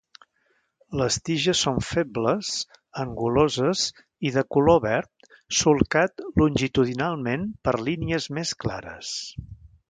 Les 0.99 1.17
tiges 1.29 1.59
són 1.65 1.75
febles, 1.89 2.53
anguloses 3.03 3.83
i 4.29 4.31
de 4.37 4.45
color 4.57 4.81
verd 4.87 5.29
solcat 5.59 6.25
longitudinalment 6.43 7.45
per 7.69 7.77
línies 7.91 8.27
més 8.39 8.57
clares. 8.67 9.15